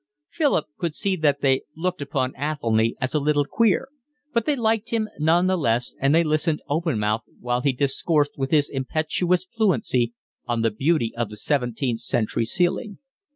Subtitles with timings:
[0.29, 3.89] Philip could see that they looked upon Athelny as a little queer;
[4.33, 8.31] but they liked him none the less and they listened open mouthed while he discoursed
[8.35, 10.13] with his impetuous fluency
[10.47, 12.97] on the beauty of the seventeenth century ceiling.